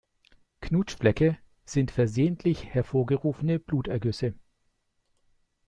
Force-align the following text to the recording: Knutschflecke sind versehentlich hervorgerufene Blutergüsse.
Knutschflecke 0.61 1.37
sind 1.63 1.91
versehentlich 1.91 2.65
hervorgerufene 2.73 3.59
Blutergüsse. 3.59 4.33